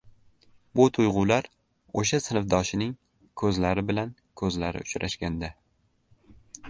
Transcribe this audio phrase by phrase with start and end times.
[0.79, 1.49] Bu tuyg‘ular
[2.01, 2.95] o‘sha sinfdoshining
[3.43, 5.53] ko‘zlari bilan ko‘zlari uchrashganda…